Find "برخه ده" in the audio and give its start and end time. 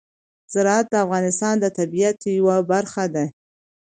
2.71-3.25